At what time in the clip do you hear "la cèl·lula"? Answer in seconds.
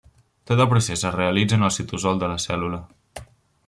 2.35-2.85